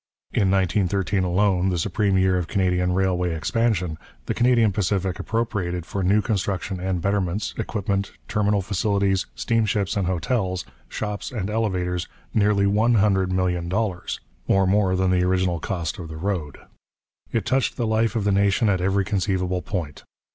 In 0.33 0.49
1913 0.49 1.23
alone, 1.23 1.69
the 1.69 1.77
supreme 1.77 2.17
year 2.17 2.35
of 2.35 2.47
Canadian 2.47 2.93
railway 2.93 3.35
expansion, 3.35 3.99
the 4.25 4.33
Canadian 4.33 4.71
Pacific 4.71 5.19
appropriated 5.19 5.85
for 5.85 6.01
new 6.01 6.23
construction 6.23 6.79
and 6.79 7.03
betterments, 7.03 7.53
equipment, 7.59 8.11
terminal 8.27 8.63
facilities, 8.63 9.27
steamships 9.35 9.95
and 9.95 10.07
hotels, 10.07 10.65
shops 10.89 11.29
and 11.31 11.51
elevators, 11.51 12.07
nearly 12.33 12.65
one 12.65 12.95
hundred 12.95 13.31
million 13.31 13.69
dollars, 13.69 14.19
or 14.47 14.65
more 14.65 14.95
than 14.95 15.11
the 15.11 15.21
original 15.23 15.59
cost 15.59 15.99
of 15.99 16.07
the 16.07 16.17
road. 16.17 16.57
It 17.31 17.45
touched 17.45 17.77
the 17.77 17.85
life 17.85 18.15
of 18.15 18.23
the 18.23 18.31
nation 18.31 18.69
at 18.69 18.81
every 18.81 19.05
conceivable 19.05 19.61
point. 19.61 20.03